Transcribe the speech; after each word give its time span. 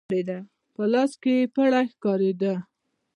په 0.75 0.83
لاس 0.93 1.11
کې 1.21 1.33
يې 1.39 1.51
پړی 1.55 1.83
ښکارېده. 1.93 2.53